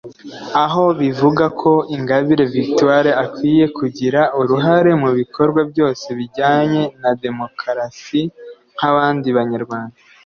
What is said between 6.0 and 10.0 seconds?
bijyanye na demukarasi nk’abandi Banyarwanda